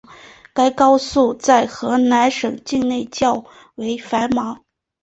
[0.51, 4.65] 该高速在河南省境内较为繁忙。